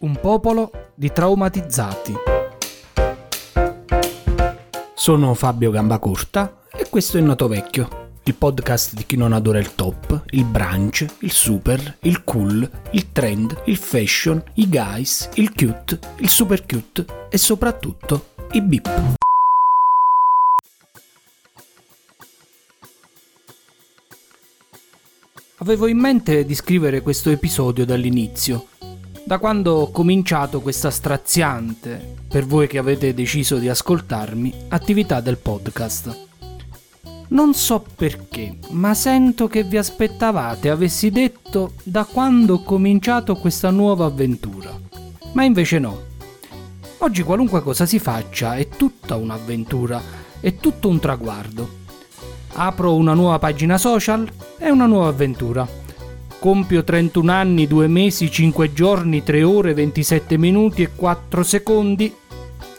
Un 0.00 0.16
popolo 0.20 0.70
di 0.94 1.10
traumatizzati. 1.10 2.14
Sono 4.94 5.34
Fabio 5.34 5.72
Gambacurta 5.72 6.62
e 6.72 6.88
questo 6.88 7.18
è 7.18 7.20
Noto 7.20 7.48
Vecchio, 7.48 8.10
il 8.22 8.36
podcast 8.36 8.94
di 8.94 9.04
chi 9.04 9.16
non 9.16 9.32
adora 9.32 9.58
il 9.58 9.74
top, 9.74 10.22
il 10.30 10.44
brunch, 10.44 11.04
il 11.22 11.32
super, 11.32 11.96
il 12.02 12.22
cool, 12.22 12.70
il 12.92 13.10
trend, 13.10 13.62
il 13.64 13.76
fashion, 13.76 14.40
i 14.54 14.68
guys, 14.68 15.30
il 15.34 15.52
cute, 15.52 15.98
il 16.18 16.28
super 16.28 16.64
cute 16.64 17.04
e 17.28 17.36
soprattutto 17.36 18.34
i 18.52 18.62
beep. 18.62 19.16
Avevo 25.56 25.88
in 25.88 25.98
mente 25.98 26.44
di 26.44 26.54
scrivere 26.54 27.02
questo 27.02 27.30
episodio 27.30 27.84
dall'inizio, 27.84 28.68
da 29.28 29.36
quando 29.36 29.74
ho 29.74 29.90
cominciato 29.90 30.62
questa 30.62 30.90
straziante, 30.90 32.14
per 32.26 32.46
voi 32.46 32.66
che 32.66 32.78
avete 32.78 33.12
deciso 33.12 33.58
di 33.58 33.68
ascoltarmi, 33.68 34.54
attività 34.68 35.20
del 35.20 35.36
podcast. 35.36 36.28
Non 37.28 37.52
so 37.52 37.84
perché, 37.94 38.56
ma 38.70 38.94
sento 38.94 39.46
che 39.46 39.64
vi 39.64 39.76
aspettavate 39.76 40.70
avessi 40.70 41.10
detto 41.10 41.74
da 41.82 42.06
quando 42.06 42.54
ho 42.54 42.62
cominciato 42.62 43.36
questa 43.36 43.68
nuova 43.68 44.06
avventura. 44.06 44.74
Ma 45.32 45.44
invece 45.44 45.78
no. 45.78 46.04
Oggi 46.96 47.22
qualunque 47.22 47.60
cosa 47.60 47.84
si 47.84 47.98
faccia 47.98 48.56
è 48.56 48.66
tutta 48.66 49.16
un'avventura, 49.16 50.00
è 50.40 50.56
tutto 50.56 50.88
un 50.88 51.00
traguardo. 51.00 51.68
Apro 52.54 52.94
una 52.94 53.12
nuova 53.12 53.38
pagina 53.38 53.76
social, 53.76 54.26
è 54.56 54.70
una 54.70 54.86
nuova 54.86 55.08
avventura. 55.08 55.68
Compio 56.38 56.84
31 56.84 57.32
anni, 57.32 57.66
2 57.66 57.88
mesi, 57.88 58.30
5 58.30 58.72
giorni, 58.72 59.24
3 59.24 59.42
ore, 59.42 59.74
27 59.74 60.38
minuti 60.38 60.82
e 60.82 60.90
4 60.94 61.42
secondi. 61.42 62.14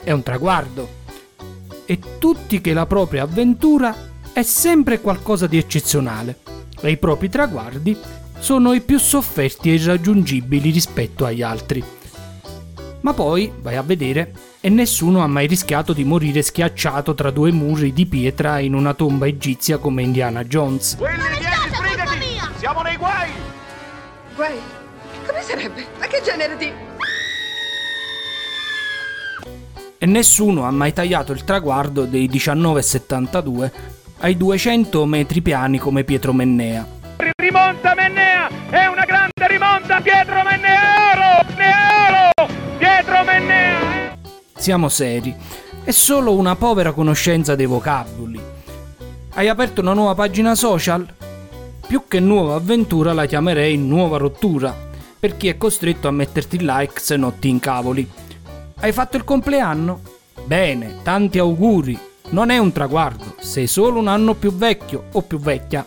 È 0.01 0.11
un 0.11 0.23
traguardo. 0.23 0.88
E 1.85 1.99
tutti 2.19 2.61
che 2.61 2.71
la 2.71 2.85
propria 2.85 3.23
avventura 3.23 3.93
è 4.31 4.43
sempre 4.43 5.01
qualcosa 5.01 5.47
di 5.47 5.57
eccezionale 5.57 6.38
e 6.79 6.91
i 6.91 6.97
propri 6.97 7.27
traguardi 7.27 7.97
sono 8.39 8.71
i 8.73 8.79
più 8.79 8.97
sofferti 8.97 9.69
e 9.69 9.73
irraggiungibili 9.73 10.69
rispetto 10.69 11.25
agli 11.25 11.41
altri. 11.41 11.83
Ma 13.01 13.13
poi, 13.13 13.51
vai 13.61 13.75
a 13.75 13.81
vedere, 13.81 14.33
e 14.61 14.69
nessuno 14.69 15.21
ha 15.21 15.27
mai 15.27 15.47
rischiato 15.47 15.91
di 15.91 16.05
morire 16.05 16.41
schiacciato 16.41 17.13
tra 17.13 17.31
due 17.31 17.51
muri 17.51 17.91
di 17.91 18.05
pietra 18.05 18.59
in 18.59 18.73
una 18.73 18.94
tomba 18.94 19.27
egizia 19.27 19.77
come 19.77 20.03
Indiana 20.03 20.44
Jones. 20.44 20.95
Willy, 20.99 21.48
Guai? 24.39 24.57
Come 25.27 25.41
sarebbe? 25.41 25.85
Ma 25.99 26.07
che 26.07 26.21
genere 26.23 26.55
di... 26.55 26.71
E 29.97 30.05
nessuno 30.05 30.63
ha 30.63 30.71
mai 30.71 30.93
tagliato 30.93 31.33
il 31.33 31.43
traguardo 31.43 32.05
dei 32.05 32.29
19,72 32.29 33.71
ai 34.19 34.37
200 34.37 35.05
metri 35.05 35.41
piani 35.41 35.77
come 35.77 36.05
Pietro 36.05 36.31
Mennea. 36.31 36.87
Rimonta 37.35 37.93
Mennea! 37.93 38.47
È 38.69 38.85
una 38.85 39.03
grande 39.03 39.45
rimonta! 39.45 39.99
Pietro 39.99 40.41
Mennea 40.41 41.43
oro! 42.07 42.47
Pietro 42.77 43.23
Mennea! 43.25 44.17
Siamo 44.55 44.87
seri, 44.87 45.35
è 45.83 45.91
solo 45.91 46.33
una 46.33 46.55
povera 46.55 46.93
conoscenza 46.93 47.55
dei 47.55 47.65
vocaboli. 47.65 48.41
Hai 49.33 49.49
aperto 49.49 49.81
una 49.81 49.91
nuova 49.91 50.15
pagina 50.15 50.55
social? 50.55 51.17
Più 51.89 52.03
che 52.07 52.19
nuova 52.19 52.53
avventura 52.53 53.13
la 53.13 53.25
chiamerei 53.25 53.75
nuova 53.75 54.17
rottura, 54.17 54.77
per 55.19 55.35
chi 55.37 55.47
è 55.47 55.57
costretto 55.57 56.07
a 56.07 56.11
metterti 56.11 56.59
like 56.59 56.99
se 56.99 57.17
no 57.17 57.33
ti 57.39 57.49
incavoli. 57.49 58.07
Hai 58.75 58.91
fatto 58.91 59.17
il 59.17 59.23
compleanno? 59.23 59.99
Bene, 60.45 60.97
tanti 61.01 61.39
auguri. 61.39 61.97
Non 62.29 62.51
è 62.51 62.59
un 62.59 62.72
traguardo, 62.72 63.33
sei 63.39 63.66
solo 63.66 63.97
un 63.97 64.07
anno 64.07 64.35
più 64.35 64.53
vecchio 64.53 65.05
o 65.13 65.23
più 65.23 65.39
vecchia. 65.39 65.83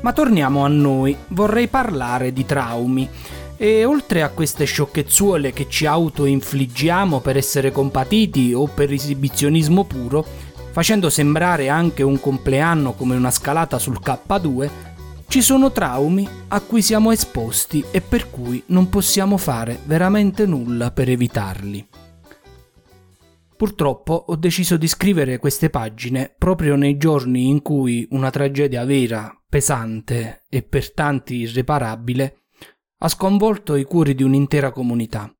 Ma 0.00 0.12
torniamo 0.12 0.64
a 0.64 0.68
noi, 0.68 1.16
vorrei 1.28 1.68
parlare 1.68 2.32
di 2.32 2.44
traumi. 2.44 3.08
E 3.56 3.84
oltre 3.84 4.22
a 4.22 4.30
queste 4.30 4.64
sciocchezzuole 4.64 5.52
che 5.52 5.68
ci 5.68 5.86
autoinfliggiamo 5.86 7.20
per 7.20 7.36
essere 7.36 7.70
compatiti 7.70 8.52
o 8.52 8.66
per 8.66 8.92
esibizionismo 8.92 9.84
puro, 9.84 10.26
facendo 10.72 11.10
sembrare 11.10 11.68
anche 11.68 12.02
un 12.02 12.18
compleanno 12.18 12.94
come 12.94 13.14
una 13.14 13.30
scalata 13.30 13.78
sul 13.78 14.00
K2, 14.02 14.70
ci 15.28 15.42
sono 15.42 15.70
traumi 15.70 16.26
a 16.48 16.60
cui 16.60 16.82
siamo 16.82 17.12
esposti 17.12 17.84
e 17.90 18.00
per 18.00 18.30
cui 18.30 18.62
non 18.66 18.88
possiamo 18.88 19.36
fare 19.36 19.78
veramente 19.84 20.46
nulla 20.46 20.90
per 20.90 21.08
evitarli. 21.08 21.88
Purtroppo 23.56 24.24
ho 24.28 24.36
deciso 24.36 24.76
di 24.76 24.88
scrivere 24.88 25.38
queste 25.38 25.70
pagine 25.70 26.34
proprio 26.36 26.74
nei 26.74 26.96
giorni 26.96 27.48
in 27.48 27.62
cui 27.62 28.06
una 28.10 28.30
tragedia 28.30 28.84
vera, 28.84 29.32
pesante 29.48 30.44
e 30.48 30.62
per 30.62 30.92
tanti 30.92 31.36
irreparabile 31.36 32.46
ha 32.98 33.08
sconvolto 33.08 33.76
i 33.76 33.84
cuori 33.84 34.14
di 34.14 34.22
un'intera 34.22 34.72
comunità. 34.72 35.32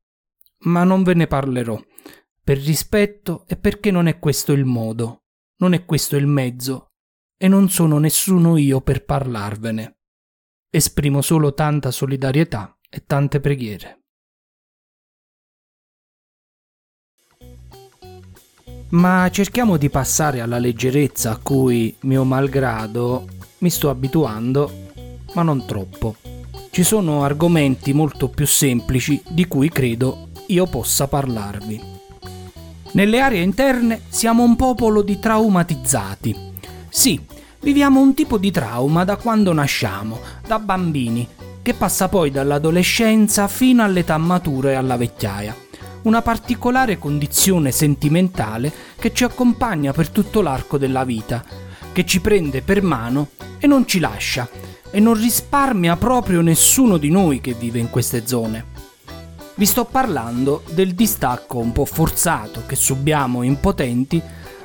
Ma 0.65 0.85
non 0.85 1.03
ve 1.03 1.15
ne 1.15 1.27
parlerò, 1.27 1.81
per 2.45 2.59
rispetto 2.59 3.45
e 3.47 3.57
perché 3.57 3.91
non 3.91 4.07
è 4.07 4.19
questo 4.19 4.53
il 4.53 4.65
modo, 4.65 5.22
non 5.63 5.75
è 5.75 5.85
questo 5.85 6.17
il 6.17 6.27
mezzo, 6.27 6.89
e 7.37 7.47
non 7.47 7.69
sono 7.71 7.99
nessuno 7.99 8.57
io 8.57 8.81
per 8.81 9.05
parlarvene. 9.05 9.99
Esprimo 10.69 11.23
solo 11.23 11.55
tanta 11.55 11.93
solidarietà 11.93 12.77
e 12.91 13.05
tante 13.07 13.39
preghiere. 13.39 14.01
Ma 18.91 19.31
cerchiamo 19.31 19.77
di 19.77 19.89
passare 19.89 20.41
alla 20.41 20.59
leggerezza 20.59 21.31
a 21.31 21.39
cui, 21.39 21.97
mio 22.01 22.25
malgrado, 22.25 23.29
mi 23.59 23.71
sto 23.71 23.89
abituando, 23.89 24.91
ma 25.35 25.43
non 25.43 25.65
troppo. 25.65 26.17
Ci 26.71 26.83
sono 26.83 27.23
argomenti 27.23 27.93
molto 27.93 28.29
più 28.29 28.47
semplici 28.47 29.23
di 29.29 29.47
cui 29.47 29.69
credo 29.69 30.31
io 30.49 30.67
possa 30.67 31.07
parlarvi. 31.07 32.02
Nelle 32.93 33.21
aree 33.21 33.41
interne 33.41 34.03
siamo 34.09 34.43
un 34.43 34.55
popolo 34.55 35.03
di 35.03 35.19
traumatizzati. 35.19 36.37
Sì, 36.89 37.19
viviamo 37.61 38.01
un 38.01 38.13
tipo 38.15 38.37
di 38.37 38.51
trauma 38.51 39.05
da 39.05 39.17
quando 39.17 39.53
nasciamo, 39.53 40.21
da 40.47 40.59
bambini, 40.59 41.27
che 41.63 41.75
passa 41.75 42.09
poi 42.09 42.31
dall'adolescenza 42.31 43.49
fino 43.49 43.83
all'età 43.83 44.19
matura 44.19 44.73
e 44.73 44.75
alla 44.75 44.97
vecchiaia 44.97 45.71
una 46.03 46.23
particolare 46.23 46.99
condizione 46.99 47.71
sentimentale 47.71 48.73
che 48.99 49.13
ci 49.13 49.25
accompagna 49.25 49.93
per 49.93 50.09
tutto 50.09 50.43
l'arco 50.43 50.79
della 50.79 51.05
vita, 51.05 51.45
che 51.93 52.05
ci 52.05 52.21
prende 52.21 52.63
per 52.63 52.83
mano 52.83 53.31
e 53.59 53.67
non 53.67 53.87
ci 53.87 54.01
lascia, 54.01 54.49
e 54.91 55.01
non 55.01 55.15
risparmia 55.15 55.97
proprio 55.97 56.41
nessuno 56.41 56.97
di 56.97 57.11
noi 57.11 57.41
che 57.41 57.55
vive 57.55 57.79
in 57.79 57.89
queste 57.89 58.27
zone. 58.27 58.72
Vi 59.55 59.67
sto 59.67 59.85
parlando 59.85 60.63
del 60.71 60.95
distacco 60.95 61.59
un 61.59 61.73
po' 61.73 61.85
forzato 61.85 62.63
che 62.67 62.75
subiamo 62.75 63.43
impotenti 63.43 64.21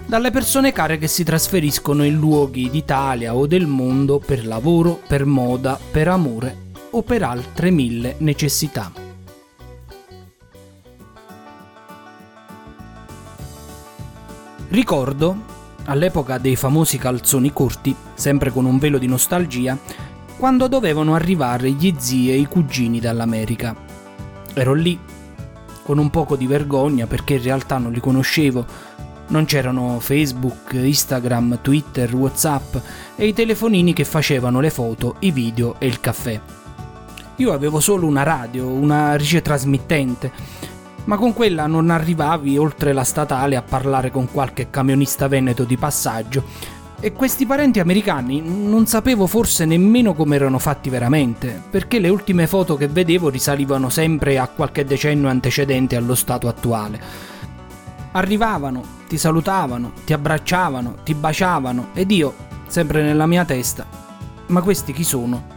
dalle 0.06 0.32
persone 0.32 0.72
care 0.72 0.98
che 0.98 1.08
si 1.08 1.26
trasferiscono 1.26 2.06
in 2.06 2.16
luoghi 2.16 2.70
d'Italia 2.70 3.36
o 3.36 3.46
del 3.48 3.68
mondo 3.68 4.20
per 4.20 4.48
lavoro, 4.48 5.02
per 5.06 5.26
moda, 5.26 5.78
per 5.92 6.08
amore 6.08 6.66
o 6.92 7.02
per 7.02 7.24
altre 7.24 7.70
mille 7.70 8.16
necessità. 8.20 8.90
Ricordo, 14.70 15.36
all'epoca 15.86 16.38
dei 16.38 16.56
famosi 16.56 16.98
calzoni 16.98 17.52
corti, 17.52 17.94
sempre 18.14 18.52
con 18.52 18.64
un 18.64 18.78
velo 18.78 18.98
di 18.98 19.08
nostalgia, 19.08 19.78
quando 20.38 20.68
dovevano 20.68 21.14
arrivare 21.14 21.72
gli 21.72 21.94
zii 21.98 22.32
e 22.32 22.38
i 22.38 22.46
cugini 22.46 23.02
dall'America. 23.02 23.87
Ero 24.58 24.74
lì, 24.74 25.00
con 25.84 26.00
un 26.00 26.10
poco 26.10 26.36
di 26.36 26.48
vergogna 26.48 27.06
perché 27.06 27.36
in 27.36 27.44
realtà 27.44 27.78
non 27.78 27.92
li 27.92 28.00
conoscevo, 28.00 28.66
non 29.28 29.46
c'erano 29.46 30.00
Facebook, 30.00 30.74
Instagram, 30.74 31.60
Twitter, 31.62 32.12
Whatsapp 32.16 32.76
e 33.16 33.28
i 33.28 33.34
telefonini 33.34 33.94
che 33.94 34.04
facevano 34.04 34.60
le 34.60 34.72
foto, 34.72 35.18
i 35.20 35.30
video 35.30 35.76
e 35.78 35.86
il 35.86 36.00
caffè. 36.00 36.42
Io 37.36 37.54
avevo 37.54 37.80
solo 37.80 38.08
una 38.08 38.24
radio, 38.24 38.68
una 38.68 39.14
ricetrasmittente 39.14 40.32
ma 41.08 41.18
con 41.18 41.34
quella 41.34 41.68
non 41.68 41.90
arrivavi 41.90 42.58
oltre 42.58 42.92
la 42.92 43.04
statale 43.04 43.56
a 43.56 43.62
parlare 43.62 44.12
con 44.12 44.30
qualche 44.30 44.70
camionista 44.70 45.28
veneto 45.28 45.64
di 45.64 45.78
passaggio. 45.78 46.44
E 47.00 47.14
questi 47.14 47.46
parenti 47.46 47.80
americani 47.80 48.42
non 48.42 48.88
sapevo 48.88 49.28
forse 49.28 49.66
nemmeno 49.66 50.16
come 50.16 50.36
erano 50.36 50.58
fatti 50.58 50.90
veramente, 50.90 51.62
perché 51.70 52.00
le 52.00 52.10
ultime 52.10 52.48
foto 52.48 52.76
che 52.76 52.88
vedevo 52.88 53.30
risalivano 53.30 53.90
sempre 53.90 54.40
a 54.40 54.48
qualche 54.48 54.84
decennio 54.84 55.30
antecedente 55.30 55.96
allo 55.96 56.16
stato 56.16 56.48
attuale. 56.48 57.00
Arrivavano, 58.14 58.82
ti 59.08 59.16
salutavano, 59.16 59.92
ti 60.06 60.14
abbracciavano, 60.14 60.96
ti 61.04 61.14
baciavano 61.14 61.90
ed 61.94 62.10
io, 62.10 62.34
sempre 62.66 63.04
nella 63.04 63.28
mia 63.28 63.46
testa, 63.46 63.86
ma 64.48 64.62
questi 64.62 64.92
chi 64.92 65.04
sono? 65.04 65.57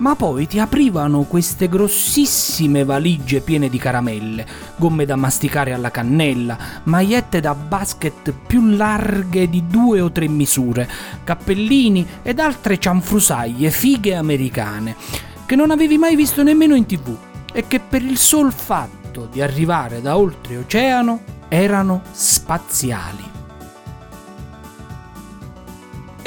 Ma 0.00 0.14
poi 0.14 0.46
ti 0.46 0.58
aprivano 0.58 1.22
queste 1.22 1.68
grossissime 1.68 2.84
valigie 2.84 3.40
piene 3.40 3.68
di 3.68 3.78
caramelle, 3.78 4.46
gomme 4.76 5.04
da 5.04 5.16
masticare 5.16 5.72
alla 5.72 5.90
cannella, 5.90 6.56
magliette 6.84 7.40
da 7.40 7.54
basket 7.54 8.32
più 8.46 8.62
larghe 8.70 9.48
di 9.48 9.66
due 9.66 10.00
o 10.00 10.10
tre 10.10 10.28
misure, 10.28 10.88
cappellini 11.22 12.06
ed 12.22 12.38
altre 12.38 12.78
cianfrusaglie, 12.78 13.70
fighe 13.70 14.14
americane, 14.14 14.96
che 15.44 15.56
non 15.56 15.70
avevi 15.70 15.98
mai 15.98 16.16
visto 16.16 16.42
nemmeno 16.42 16.74
in 16.74 16.86
tv 16.86 17.14
e 17.52 17.66
che 17.66 17.80
per 17.80 18.02
il 18.02 18.16
sol 18.16 18.52
fatto 18.52 19.28
di 19.30 19.42
arrivare 19.42 20.00
da 20.00 20.16
oltreoceano 20.16 21.38
erano 21.48 22.02
spaziali 22.12 23.29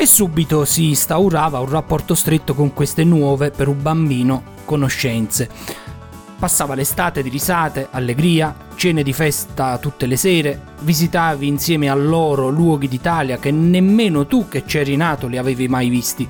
e 0.03 0.05
subito 0.05 0.65
si 0.65 0.89
instaurava 0.89 1.61
un 1.61 1.69
rapporto 1.69 2.13
stretto 2.13 2.53
con 2.53 2.73
queste 2.73 3.05
nuove, 3.05 3.51
per 3.51 3.69
un 3.69 3.81
bambino, 3.81 4.43
conoscenze. 4.65 5.49
Passava 6.37 6.75
l'estate 6.75 7.23
di 7.23 7.29
risate, 7.29 7.87
allegria, 7.89 8.53
cene 8.75 9.01
di 9.01 9.13
festa 9.13 9.77
tutte 9.77 10.05
le 10.05 10.17
sere, 10.17 10.73
visitavi 10.81 11.47
insieme 11.47 11.89
a 11.89 11.95
loro 11.95 12.49
luoghi 12.49 12.89
d'Italia 12.89 13.37
che 13.37 13.51
nemmeno 13.51 14.27
tu 14.27 14.49
che 14.49 14.65
c'eri 14.65 14.97
nato 14.97 15.27
li 15.27 15.37
avevi 15.37 15.69
mai 15.69 15.87
visti. 15.87 16.27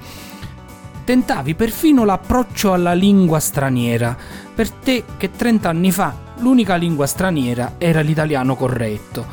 Tentavi 1.03 1.55
perfino 1.55 2.05
l'approccio 2.05 2.73
alla 2.73 2.93
lingua 2.93 3.39
straniera, 3.39 4.15
per 4.53 4.69
te 4.69 5.03
che 5.17 5.31
30 5.31 5.67
anni 5.67 5.91
fa 5.91 6.15
l'unica 6.37 6.75
lingua 6.75 7.07
straniera 7.07 7.73
era 7.79 8.01
l'italiano 8.01 8.55
corretto. 8.55 9.25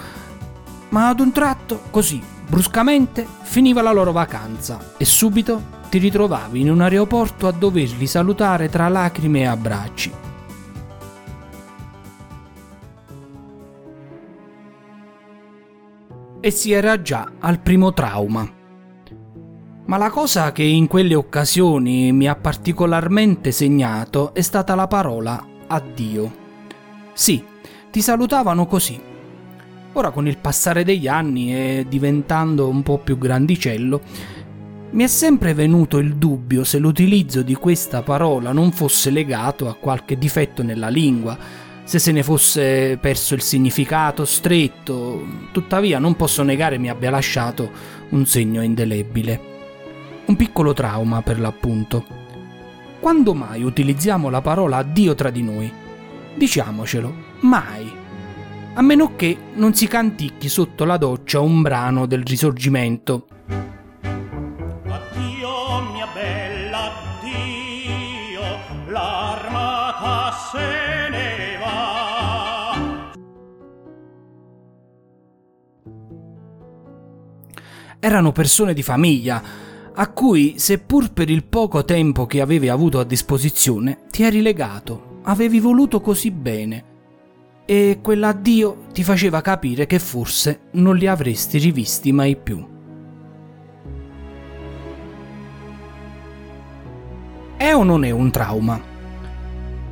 Ma 0.88 1.08
ad 1.08 1.20
un 1.20 1.30
tratto, 1.30 1.82
così, 1.90 2.38
Bruscamente 2.50 3.28
finiva 3.42 3.80
la 3.80 3.92
loro 3.92 4.10
vacanza 4.10 4.94
e 4.96 5.04
subito 5.04 5.78
ti 5.88 5.98
ritrovavi 5.98 6.60
in 6.60 6.68
un 6.68 6.80
aeroporto 6.80 7.46
a 7.46 7.52
doverli 7.52 8.08
salutare 8.08 8.68
tra 8.68 8.88
lacrime 8.88 9.42
e 9.42 9.46
abbracci. 9.46 10.12
E 16.40 16.50
si 16.50 16.72
era 16.72 17.00
già 17.00 17.30
al 17.38 17.60
primo 17.60 17.92
trauma. 17.92 18.50
Ma 19.86 19.96
la 19.96 20.10
cosa 20.10 20.50
che 20.50 20.64
in 20.64 20.88
quelle 20.88 21.14
occasioni 21.14 22.10
mi 22.10 22.26
ha 22.26 22.34
particolarmente 22.34 23.52
segnato 23.52 24.34
è 24.34 24.40
stata 24.40 24.74
la 24.74 24.88
parola 24.88 25.46
addio. 25.68 26.32
Sì, 27.12 27.44
ti 27.92 28.00
salutavano 28.00 28.66
così, 28.66 29.09
Ora 29.94 30.10
con 30.10 30.28
il 30.28 30.38
passare 30.38 30.84
degli 30.84 31.08
anni 31.08 31.52
e 31.52 31.86
diventando 31.88 32.68
un 32.68 32.82
po' 32.82 32.98
più 32.98 33.18
grandicello, 33.18 34.00
mi 34.92 35.02
è 35.02 35.08
sempre 35.08 35.52
venuto 35.52 35.98
il 35.98 36.14
dubbio 36.16 36.62
se 36.62 36.78
l'utilizzo 36.78 37.42
di 37.42 37.54
questa 37.54 38.02
parola 38.02 38.52
non 38.52 38.70
fosse 38.70 39.10
legato 39.10 39.68
a 39.68 39.74
qualche 39.74 40.16
difetto 40.16 40.62
nella 40.62 40.88
lingua, 40.88 41.36
se 41.82 41.98
se 41.98 42.12
ne 42.12 42.22
fosse 42.22 42.98
perso 43.00 43.34
il 43.34 43.42
significato 43.42 44.24
stretto, 44.24 45.26
tuttavia 45.50 45.98
non 45.98 46.14
posso 46.14 46.44
negare 46.44 46.78
mi 46.78 46.88
abbia 46.88 47.10
lasciato 47.10 47.70
un 48.10 48.26
segno 48.26 48.62
indelebile. 48.62 49.40
Un 50.26 50.36
piccolo 50.36 50.72
trauma 50.72 51.20
per 51.22 51.40
l'appunto. 51.40 52.04
Quando 53.00 53.34
mai 53.34 53.64
utilizziamo 53.64 54.30
la 54.30 54.40
parola 54.40 54.76
addio 54.76 55.16
tra 55.16 55.30
di 55.30 55.42
noi? 55.42 55.72
Diciamocelo, 56.36 57.14
mai 57.40 57.99
a 58.74 58.82
meno 58.82 59.16
che 59.16 59.36
non 59.54 59.74
si 59.74 59.88
canticchi 59.88 60.48
sotto 60.48 60.84
la 60.84 60.96
doccia 60.96 61.40
un 61.40 61.60
brano 61.60 62.06
del 62.06 62.22
risorgimento. 62.22 63.26
Addio 64.86 65.80
mia 65.92 66.06
bella, 66.14 66.92
addio, 67.18 68.42
l'armata 68.88 70.32
se 70.52 71.08
ne 71.10 71.58
va. 71.58 73.12
Erano 77.98 78.32
persone 78.32 78.72
di 78.72 78.82
famiglia, 78.84 79.42
a 79.92 80.08
cui, 80.12 80.54
seppur 80.58 81.12
per 81.12 81.28
il 81.28 81.44
poco 81.44 81.84
tempo 81.84 82.24
che 82.26 82.40
avevi 82.40 82.68
avuto 82.68 83.00
a 83.00 83.04
disposizione, 83.04 84.04
ti 84.10 84.22
eri 84.22 84.40
legato, 84.40 85.18
avevi 85.24 85.58
voluto 85.58 86.00
così 86.00 86.30
bene 86.30 86.89
e 87.70 88.00
quell'addio 88.02 88.86
ti 88.92 89.04
faceva 89.04 89.42
capire 89.42 89.86
che 89.86 90.00
forse 90.00 90.62
non 90.72 90.96
li 90.96 91.06
avresti 91.06 91.56
rivisti 91.58 92.10
mai 92.10 92.34
più. 92.34 92.66
È 97.56 97.72
o 97.72 97.84
non 97.84 98.02
è 98.02 98.10
un 98.10 98.32
trauma? 98.32 98.80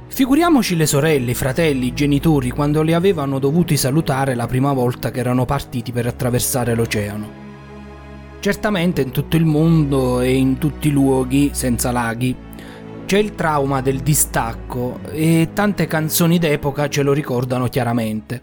Figuriamoci 0.08 0.74
le 0.74 0.86
sorelle, 0.86 1.30
i 1.30 1.34
fratelli, 1.34 1.86
i 1.86 1.94
genitori 1.94 2.50
quando 2.50 2.82
li 2.82 2.94
avevano 2.94 3.38
dovuti 3.38 3.76
salutare 3.76 4.34
la 4.34 4.48
prima 4.48 4.72
volta 4.72 5.12
che 5.12 5.20
erano 5.20 5.44
partiti 5.44 5.92
per 5.92 6.08
attraversare 6.08 6.74
l'oceano. 6.74 7.28
Certamente 8.40 9.02
in 9.02 9.12
tutto 9.12 9.36
il 9.36 9.44
mondo 9.44 10.20
e 10.20 10.34
in 10.34 10.58
tutti 10.58 10.88
i 10.88 10.90
luoghi 10.90 11.50
senza 11.52 11.92
laghi 11.92 12.34
c'è 13.08 13.16
il 13.16 13.34
trauma 13.34 13.80
del 13.80 14.00
distacco 14.00 15.00
e 15.10 15.48
tante 15.54 15.86
canzoni 15.86 16.38
d'epoca 16.38 16.90
ce 16.90 17.02
lo 17.02 17.14
ricordano 17.14 17.66
chiaramente. 17.68 18.42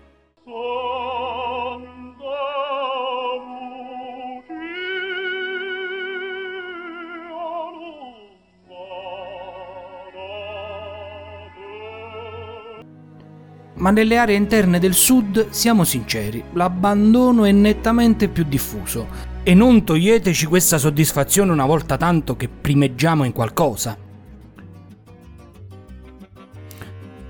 Ma 13.75 13.91
nelle 13.91 14.17
aree 14.17 14.35
interne 14.35 14.79
del 14.79 14.95
sud, 14.95 15.49
siamo 15.51 15.83
sinceri, 15.83 16.43
l'abbandono 16.53 17.45
è 17.45 17.51
nettamente 17.51 18.29
più 18.29 18.43
diffuso. 18.43 19.33
E 19.43 19.53
non 19.53 19.83
toglieteci 19.83 20.47
questa 20.47 20.79
soddisfazione 20.79 21.51
una 21.51 21.67
volta 21.67 21.97
tanto 21.97 22.35
che 22.35 22.49
primeggiamo 22.49 23.25
in 23.25 23.31
qualcosa. 23.31 24.04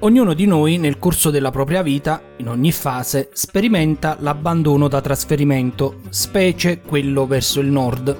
Ognuno 0.06 0.36
di 0.36 0.46
noi 0.46 0.78
nel 0.78 1.00
corso 1.00 1.31
della 1.31 1.50
propria 1.50 1.81
vita, 1.81 2.22
in 2.38 2.48
ogni 2.48 2.72
fase, 2.72 3.30
sperimenta 3.34 4.16
l'abbandono 4.19 4.88
da 4.88 5.02
trasferimento, 5.02 6.02
specie 6.10 6.80
quello 6.80 7.25
verso 7.25 7.60
il 7.60 7.69
nord. 7.69 8.16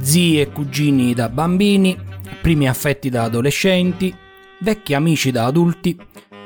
Zii 0.00 0.40
e 0.40 0.50
cugini 0.50 1.14
da 1.14 1.28
bambini, 1.28 1.96
primi 2.42 2.68
affetti 2.68 3.08
da 3.08 3.22
adolescenti, 3.22 4.12
vecchi 4.58 4.94
amici 4.94 5.30
da 5.30 5.44
adulti, 5.44 5.96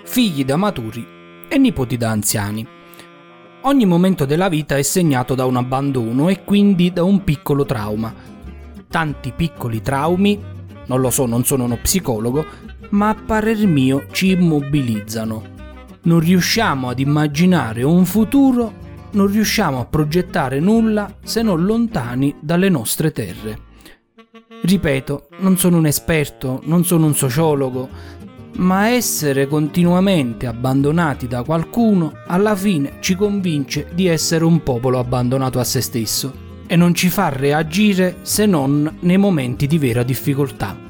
figli 0.05 0.45
da 0.45 0.57
maturi 0.57 1.07
e 1.49 1.57
nipoti 1.57 1.97
da 1.97 2.11
anziani. 2.11 2.67
Ogni 3.63 3.87
momento 3.87 4.27
della 4.27 4.51
vita 4.51 4.77
è 4.77 4.83
segnato 4.83 5.35
da 5.35 5.47
un 5.47 5.57
abbandono 5.57 6.29
e 6.29 6.45
quindi 6.45 6.93
da 6.93 7.03
un 7.03 7.25
piccolo 7.25 7.65
trauma. 7.65 8.13
Tanti 8.91 9.33
piccoli 9.35 9.81
traumi, 9.81 10.39
non 10.85 11.01
lo 11.01 11.09
so, 11.09 11.25
non 11.25 11.47
sono 11.47 11.65
uno 11.65 11.79
psicologo, 11.81 12.45
ma 12.91 13.11
a 13.11 13.15
parer 13.15 13.67
mio 13.67 14.07
ci 14.11 14.31
immobilizzano. 14.31 15.59
Non 16.03 16.21
riusciamo 16.21 16.89
ad 16.89 16.99
immaginare 16.99 17.83
un 17.83 18.05
futuro, 18.05 18.73
non 19.13 19.27
riusciamo 19.27 19.81
a 19.81 19.85
progettare 19.85 20.61
nulla 20.61 21.17
se 21.23 21.43
non 21.43 21.65
lontani 21.65 22.35
dalle 22.41 22.69
nostre 22.69 23.13
terre. 23.13 23.69
Ripeto, 24.63 25.29
non 25.39 25.57
sono 25.57 25.79
un 25.79 25.87
esperto, 25.87 26.61
non 26.65 26.85
sono 26.85 27.07
un 27.07 27.15
sociologo, 27.15 27.89
ma 28.57 28.89
essere 28.89 29.47
continuamente 29.47 30.47
abbandonati 30.47 31.27
da 31.27 31.43
qualcuno 31.43 32.13
alla 32.27 32.55
fine 32.55 32.95
ci 33.01 33.15
convince 33.15 33.89
di 33.95 34.07
essere 34.07 34.45
un 34.45 34.63
popolo 34.63 34.99
abbandonato 34.99 35.59
a 35.59 35.65
se 35.65 35.81
stesso 35.81 36.49
e 36.67 36.77
non 36.77 36.95
ci 36.95 37.09
fa 37.09 37.31
reagire 37.31 38.19
se 38.23 38.47
non 38.47 38.99
nei 39.01 39.17
momenti 39.17 39.67
di 39.67 39.79
vera 39.79 40.03
difficoltà. 40.03 40.90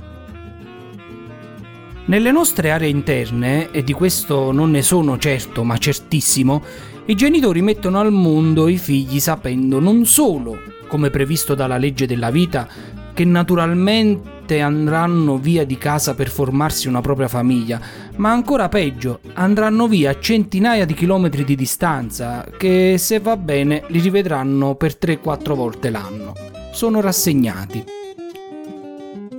Nelle 2.11 2.33
nostre 2.33 2.73
aree 2.73 2.89
interne, 2.89 3.71
e 3.71 3.85
di 3.85 3.93
questo 3.93 4.51
non 4.51 4.73
ne 4.73 4.83
sono 4.83 5.17
certo 5.17 5.63
ma 5.63 5.79
certissimo, 5.79 6.61
i 7.05 7.15
genitori 7.15 7.63
mettono 7.63 8.01
al 8.01 8.11
mondo 8.11 8.67
i 8.67 8.79
figli 8.79 9.21
sapendo 9.21 9.79
non 9.79 10.05
solo, 10.05 10.59
come 10.89 11.11
previsto 11.11 11.55
dalla 11.55 11.77
legge 11.77 12.09
della 12.09 12.33
vita, 12.33 12.67
che 13.15 13.25
naturalmente 13.25 14.59
andranno 14.59 15.39
via 15.39 15.65
di 15.65 15.79
casa 15.79 16.17
per 16.17 16.31
formarsi 16.31 16.89
una 16.89 17.01
propria 17.01 17.29
famiglia, 17.29 17.81
ma 18.17 18.33
ancora 18.33 18.69
peggio, 18.69 19.21
andranno 19.35 19.87
via 19.87 20.11
a 20.11 20.19
centinaia 20.19 20.87
di 20.87 20.95
chilometri 20.95 21.45
di 21.45 21.55
distanza, 21.55 22.45
che 22.59 22.97
se 22.99 23.21
va 23.21 23.37
bene 23.37 23.85
li 23.87 24.01
rivedranno 24.01 24.75
per 24.75 24.99
3-4 25.01 25.55
volte 25.55 25.91
l'anno. 25.91 26.35
Sono 26.73 27.01
rassegnati 27.01 27.99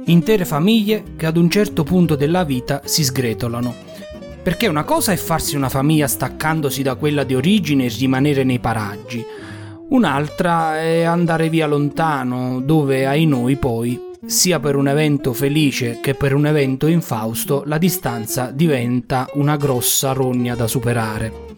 intere 0.05 0.45
famiglie 0.45 1.03
che 1.15 1.25
ad 1.25 1.37
un 1.37 1.49
certo 1.49 1.83
punto 1.83 2.15
della 2.15 2.43
vita 2.43 2.81
si 2.85 3.03
sgretolano. 3.03 3.73
Perché 4.43 4.67
una 4.67 4.83
cosa 4.83 5.11
è 5.11 5.15
farsi 5.15 5.55
una 5.55 5.69
famiglia 5.69 6.07
staccandosi 6.07 6.81
da 6.81 6.95
quella 6.95 7.23
di 7.23 7.35
origine 7.35 7.85
e 7.85 7.95
rimanere 7.97 8.43
nei 8.43 8.59
paraggi, 8.59 9.23
un'altra 9.89 10.79
è 10.79 11.03
andare 11.03 11.49
via 11.49 11.67
lontano, 11.67 12.59
dove 12.59 13.05
ai 13.05 13.25
noi 13.25 13.55
poi 13.57 14.09
sia 14.25 14.59
per 14.59 14.75
un 14.75 14.87
evento 14.87 15.33
felice 15.33 15.99
che 15.99 16.13
per 16.13 16.33
un 16.33 16.45
evento 16.45 16.87
infausto, 16.87 17.63
la 17.65 17.77
distanza 17.77 18.51
diventa 18.51 19.27
una 19.33 19.57
grossa 19.57 20.11
rogna 20.13 20.55
da 20.55 20.67
superare. 20.67 21.49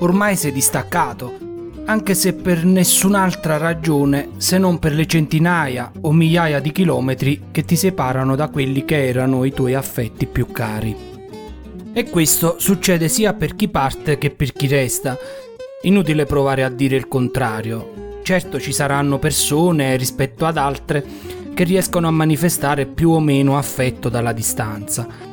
Ormai 0.00 0.36
sei 0.36 0.52
distaccato, 0.52 1.47
anche 1.88 2.14
se 2.14 2.34
per 2.34 2.64
nessun'altra 2.64 3.56
ragione 3.56 4.30
se 4.36 4.58
non 4.58 4.78
per 4.78 4.92
le 4.92 5.06
centinaia 5.06 5.90
o 6.02 6.12
migliaia 6.12 6.60
di 6.60 6.70
chilometri 6.70 7.44
che 7.50 7.64
ti 7.64 7.76
separano 7.76 8.36
da 8.36 8.48
quelli 8.48 8.84
che 8.84 9.08
erano 9.08 9.44
i 9.44 9.52
tuoi 9.52 9.74
affetti 9.74 10.26
più 10.26 10.52
cari. 10.52 10.94
E 11.94 12.10
questo 12.10 12.56
succede 12.58 13.08
sia 13.08 13.32
per 13.32 13.56
chi 13.56 13.68
parte 13.68 14.18
che 14.18 14.30
per 14.30 14.52
chi 14.52 14.66
resta. 14.66 15.16
Inutile 15.82 16.26
provare 16.26 16.62
a 16.62 16.68
dire 16.68 16.96
il 16.96 17.08
contrario. 17.08 18.20
Certo 18.22 18.60
ci 18.60 18.72
saranno 18.72 19.18
persone 19.18 19.96
rispetto 19.96 20.44
ad 20.44 20.58
altre 20.58 21.02
che 21.54 21.64
riescono 21.64 22.06
a 22.06 22.12
manifestare 22.12 22.84
più 22.84 23.10
o 23.10 23.20
meno 23.20 23.56
affetto 23.56 24.10
dalla 24.10 24.32
distanza 24.32 25.28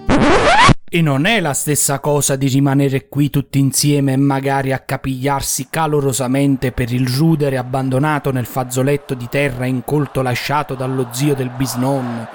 e 0.95 1.01
non 1.01 1.25
è 1.25 1.41
la 1.41 1.53
stessa 1.53 1.99
cosa 1.99 2.37
di 2.37 2.47
rimanere 2.47 3.09
qui 3.09 3.29
tutti 3.29 3.59
insieme 3.59 4.13
e 4.13 4.15
magari 4.15 4.71
accapigliarsi 4.71 5.67
calorosamente 5.69 6.71
per 6.71 6.93
il 6.93 7.05
rudere 7.05 7.57
abbandonato 7.57 8.31
nel 8.31 8.45
fazzoletto 8.45 9.13
di 9.13 9.27
terra 9.27 9.65
incolto 9.65 10.21
lasciato 10.21 10.73
dallo 10.73 11.09
zio 11.11 11.35
del 11.35 11.49
bisnonno. 11.49 12.29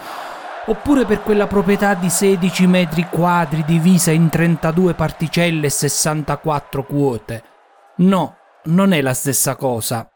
Oppure 0.66 1.06
per 1.06 1.22
quella 1.22 1.46
proprietà 1.46 1.94
di 1.94 2.10
16 2.10 2.66
metri 2.66 3.06
quadri 3.10 3.64
divisa 3.64 4.10
in 4.10 4.28
32 4.28 4.92
particelle 4.92 5.68
e 5.68 5.70
64 5.70 6.84
quote. 6.84 7.42
No, 7.96 8.36
non 8.64 8.92
è 8.92 9.00
la 9.00 9.14
stessa 9.14 9.56
cosa. 9.56 10.06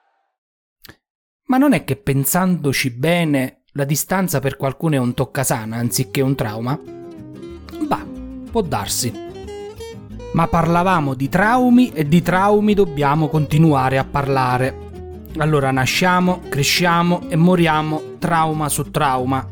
Ma 1.47 1.57
non 1.57 1.73
è 1.73 1.83
che 1.83 1.97
pensandoci 1.97 2.91
bene, 2.91 3.63
la 3.73 3.85
distanza 3.85 4.39
per 4.41 4.59
qualcuno 4.59 4.97
è 4.97 4.99
un 4.99 5.15
toccasana 5.15 5.77
anziché 5.77 6.21
un 6.21 6.35
trauma? 6.35 6.79
Bah, 7.87 8.14
può 8.55 8.63
darsi. 8.63 9.13
Ma 10.35 10.47
parlavamo 10.47 11.15
di 11.15 11.29
traumi 11.29 11.91
e 11.93 12.07
di 12.07 12.23
traumi 12.23 12.73
dobbiamo 12.73 13.27
continuare 13.27 13.99
a 13.99 14.05
parlare. 14.05 14.83
Allora 15.39 15.73
nasciamo, 15.73 16.41
cresciamo 16.49 17.23
e 17.29 17.35
moriamo 17.35 18.01
trauma 18.21 18.69
su 18.69 18.93
trauma. 18.93 19.45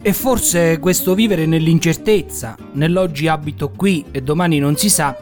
E 0.00 0.12
forse 0.12 0.78
questo 0.78 1.16
vivere 1.16 1.46
nell'incertezza, 1.46 2.56
nell'oggi 2.74 3.26
abito 3.26 3.70
qui 3.70 4.04
e 4.12 4.22
domani 4.22 4.60
non 4.60 4.76
si 4.76 4.88
sa, 4.88 5.18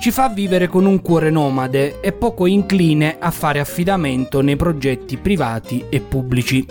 ci 0.00 0.10
fa 0.10 0.28
vivere 0.30 0.66
con 0.66 0.86
un 0.86 1.00
cuore 1.00 1.30
nomade 1.30 2.00
e 2.00 2.10
poco 2.10 2.46
incline 2.46 3.18
a 3.20 3.30
fare 3.30 3.60
affidamento 3.60 4.40
nei 4.40 4.56
progetti 4.56 5.18
privati 5.18 5.84
e 5.88 6.00
pubblici. 6.00 6.66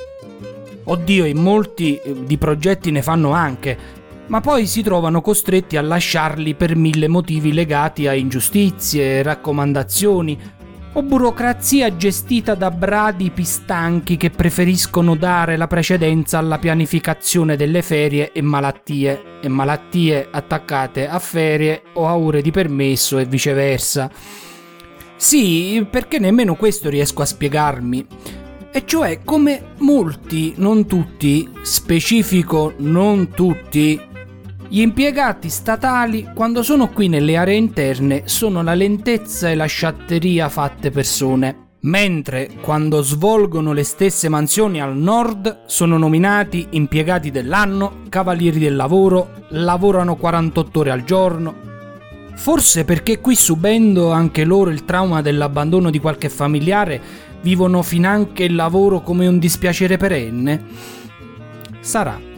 Oddio, 0.84 1.24
in 1.24 1.38
molti 1.38 1.96
eh, 1.96 2.25
di 2.25 2.38
progetti 2.38 2.92
ne 2.92 3.02
fanno 3.02 3.32
anche, 3.32 4.02
ma 4.34 4.42
poi 4.42 4.66
si 4.66 4.82
trovano 4.82 5.22
costretti 5.22 5.78
a 5.78 5.84
lasciarli 5.84 6.56
per 6.56 6.75
mille 6.75 7.08
motivi 7.08 7.54
legati 7.54 8.08
a 8.08 8.16
ingiustizie, 8.16 9.22
raccomandazioni 9.22 10.36
o 10.94 11.04
burocrazia 11.04 11.96
gestita 11.96 12.56
da 12.56 12.72
bradipi 12.72 13.44
stanchi 13.44 14.18
che 14.18 14.32
preferiscono 14.32 15.13
dare 15.16 15.56
la 15.56 15.68
precedenza 15.68 16.40
alla 16.40 16.58
pianificazione 16.58 17.56
delle 17.56 17.84
ferie 17.84 18.32
e 18.32 18.42
malattie, 18.42 19.40
e 19.40 19.48
malattie 19.50 20.28
attaccate 20.32 21.08
a 21.08 21.20
ferie 21.20 21.84
o 21.94 22.08
a 22.08 22.18
ore 22.18 22.42
di 22.42 22.50
permesso 22.50 23.20
e 23.20 23.25
viceversa. 23.25 24.10
Sì, 25.16 25.86
perché 25.88 26.18
nemmeno 26.18 26.56
questo 26.56 26.90
riesco 26.90 27.22
a 27.22 27.25
spiegarmi. 27.25 28.08
E 28.72 28.84
cioè 28.84 29.20
come 29.24 29.74
molti, 29.82 30.56
non 30.58 30.88
tutti, 30.88 31.48
specifico 31.62 32.74
non 32.78 33.30
tutti, 33.30 34.10
gli 34.74 34.82
impiegati 34.82 35.50
statali, 35.50 36.30
quando 36.34 36.63
sono 36.63 36.89
qui 36.89 37.08
nelle 37.08 37.38
aree 37.38 37.58
interne, 37.58 38.24
sono 38.25 38.63
la 38.63 38.74
lentezza 38.74 39.51
e 39.51 39.53
la 39.53 39.68
sciatteria 39.68 40.50
fatte 40.50 40.89
persone, 40.89 41.75
mentre 41.82 42.50
quando 42.60 43.03
svolgono 43.03 43.72
le 43.72 43.84
stesse 43.84 44.30
mansioni 44.30 44.82
al 44.82 44.98
nord 44.98 45.65
sono 45.68 46.00
nominati 46.00 46.65
impiegati 46.72 47.30
dell'anno, 47.30 48.00
cavalieri 48.10 48.58
del 48.58 48.75
lavoro, 48.75 49.46
lavorano 49.50 50.15
48 50.15 50.80
ore 50.80 50.89
al 50.89 51.03
giorno. 51.03 51.53
Forse 52.34 52.84
perché 52.84 53.20
qui 53.20 53.36
subendo 53.36 54.10
anche 54.10 54.44
loro 54.44 54.72
il 54.72 54.86
trauma 54.86 55.22
dell'abbandono 55.22 55.92
di 55.92 56.00
qualche 56.00 56.30
familiare, 56.30 57.00
vivono 57.44 57.84
finanche 57.84 58.46
il 58.46 58.56
lavoro 58.56 59.01
come 59.01 59.27
un 59.27 59.38
dispiacere 59.38 59.98
perenne? 59.98 60.65
Sarà. 61.80 62.32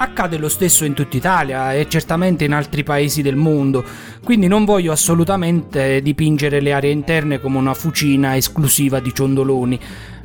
Accade 0.00 0.38
lo 0.38 0.48
stesso 0.48 0.84
in 0.84 0.94
tutta 0.94 1.16
Italia 1.16 1.74
e 1.74 1.88
certamente 1.88 2.44
in 2.44 2.52
altri 2.52 2.84
paesi 2.84 3.20
del 3.20 3.34
mondo, 3.34 3.84
quindi 4.22 4.46
non 4.46 4.64
voglio 4.64 4.92
assolutamente 4.92 6.00
dipingere 6.02 6.60
le 6.60 6.72
aree 6.72 6.92
interne 6.92 7.40
come 7.40 7.58
una 7.58 7.74
fucina 7.74 8.36
esclusiva 8.36 9.00
di 9.00 9.12
ciondoloni, 9.12 9.80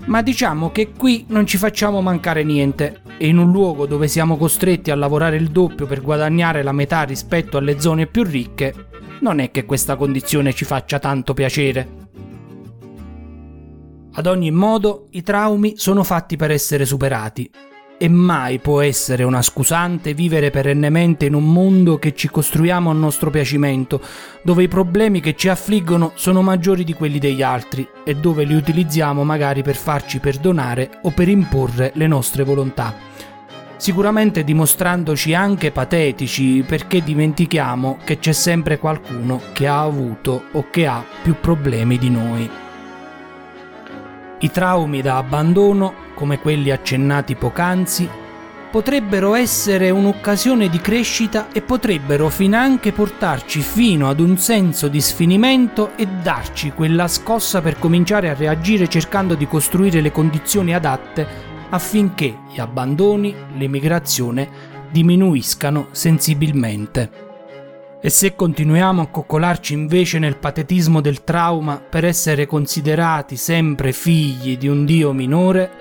ma 0.06 0.22
diciamo 0.22 0.72
che 0.72 0.92
qui 0.96 1.26
non 1.30 1.48
ci 1.48 1.58
facciamo 1.58 2.02
mancare 2.02 2.44
niente. 2.44 3.02
E 3.18 3.26
in 3.28 3.40
un 3.40 3.52
luogo 3.52 3.88
dove 3.88 4.08
siamo 4.08 4.38
costretti 4.38 4.92
a 4.92 4.96
lavorare 4.96 5.38
il 5.38 5.50
doppio 5.50 5.88
per 5.88 6.04
guadagnare 6.04 6.62
la 6.62 6.72
metà 6.72 7.02
rispetto 7.02 7.58
alle 7.58 7.80
zone 7.80 8.06
più 8.06 8.22
ricche, 8.22 8.74
non 9.22 9.40
è 9.40 9.50
che 9.50 9.66
questa 9.66 9.96
condizione 9.96 10.54
ci 10.54 10.66
faccia 10.66 11.00
tanto 11.00 11.34
piacere. 11.34 12.02
Ad 14.14 14.28
ogni 14.28 14.52
modo, 14.52 15.08
i 15.12 15.24
traumi 15.24 15.74
sono 15.78 16.04
fatti 16.04 16.36
per 16.36 16.52
essere 16.52 16.86
superati 16.86 17.50
e 17.98 18.08
mai 18.10 18.60
può 18.60 18.82
essere 18.82 19.24
una 19.24 19.42
scusante 19.42 20.14
vivere 20.14 20.50
perennemente 20.50 21.26
in 21.26 21.34
un 21.34 21.52
mondo 21.52 21.98
che 21.98 22.14
ci 22.14 22.30
costruiamo 22.30 22.90
a 22.90 22.94
nostro 22.94 23.30
piacimento, 23.30 24.02
dove 24.42 24.64
i 24.64 24.68
problemi 24.68 25.20
che 25.22 25.36
ci 25.36 25.50
affliggono 25.50 26.12
sono 26.16 26.42
maggiori 26.42 26.84
di 26.84 26.94
quelli 26.94 27.20
degli 27.20 27.42
altri 27.42 27.88
e 28.04 28.16
dove 28.16 28.44
li 28.44 28.56
utilizziamo 28.56 29.24
magari 29.24 29.64
per 29.64 29.76
farci 29.76 30.20
perdonare 30.20 31.00
o 31.04 31.12
per 31.12 31.28
imporre 31.28 31.92
le 31.96 32.08
nostre 32.08 32.44
volontà. 32.44 32.94
Sicuramente 33.78 34.44
dimostrandoci 34.44 35.34
anche 35.34 35.72
patetici 35.72 36.64
perché 36.66 37.04
dimentichiamo 37.04 37.98
che 38.04 38.18
c'è 38.18 38.32
sempre 38.32 38.78
qualcuno 38.80 39.42
che 39.52 39.68
ha 39.68 39.82
avuto 39.82 40.44
o 40.54 40.70
che 40.70 40.88
ha 40.88 41.04
più 41.22 41.36
problemi 41.40 41.98
di 41.98 42.10
noi. 42.10 42.63
I 44.44 44.52
traumi 44.52 45.02
da 45.02 45.16
abbandono 45.16 45.94
come 46.16 46.38
quelli 46.38 46.70
accennati 46.70 47.36
poc'anzi, 47.36 48.10
potrebbero 48.70 49.36
essere 49.36 49.90
un'occasione 49.90 50.68
di 50.68 50.80
crescita 50.80 51.48
e 51.54 51.62
potrebbero 51.62 52.28
finanche 52.28 52.92
portarci 52.92 53.62
fino 53.62 54.10
ad 54.10 54.20
un 54.20 54.38
senso 54.38 54.90
di 54.90 55.00
sfinimento 55.00 55.96
e 55.96 56.08
darci 56.08 56.72
quella 56.72 57.08
scossa 57.08 57.62
per 57.62 57.80
cominciare 57.80 58.30
a 58.30 58.34
reagire 58.34 58.90
cercando 58.90 59.36
di 59.36 59.48
costruire 59.48 60.02
le 60.02 60.12
condizioni 60.12 60.76
adatte 60.76 61.26
affinché 61.70 62.40
gli 62.52 62.60
abbandoni, 62.60 63.34
l'emigrazione 63.56 64.50
diminuiscano 64.92 65.88
sensibilmente. 65.92 67.33
E 68.06 68.10
se 68.10 68.36
continuiamo 68.36 69.02
a 69.02 69.08
coccolarci 69.08 69.72
invece 69.72 70.20
nel 70.20 70.36
patetismo 70.36 71.00
del 71.00 71.24
trauma 71.24 71.78
per 71.78 72.04
essere 72.04 72.46
considerati 72.46 73.38
sempre 73.38 73.94
figli 73.94 74.58
di 74.58 74.68
un 74.68 74.84
Dio 74.84 75.14
minore, 75.14 75.72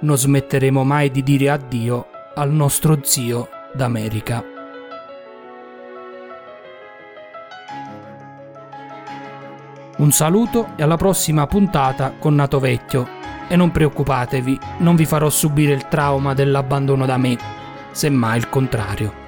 non 0.00 0.16
smetteremo 0.16 0.82
mai 0.84 1.10
di 1.10 1.22
dire 1.22 1.50
addio 1.50 2.06
al 2.34 2.50
nostro 2.50 3.00
zio 3.02 3.50
d'America. 3.74 4.42
Un 9.98 10.10
saluto 10.12 10.68
e 10.76 10.82
alla 10.82 10.96
prossima 10.96 11.46
puntata 11.46 12.14
con 12.18 12.36
Nato 12.36 12.58
Vecchio. 12.58 13.06
E 13.48 13.56
non 13.56 13.70
preoccupatevi, 13.70 14.58
non 14.78 14.96
vi 14.96 15.04
farò 15.04 15.28
subire 15.28 15.74
il 15.74 15.88
trauma 15.88 16.32
dell'abbandono 16.32 17.04
da 17.04 17.18
me, 17.18 17.36
semmai 17.90 18.38
il 18.38 18.48
contrario. 18.48 19.19